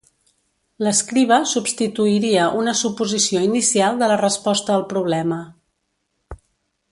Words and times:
L'escriba 0.85 1.37
substituiria 1.51 2.47
una 2.61 2.73
suposició 2.79 3.43
inicial 3.49 4.01
de 4.01 4.09
la 4.13 4.19
resposta 4.23 4.75
al 4.77 4.87
problema. 4.95 5.41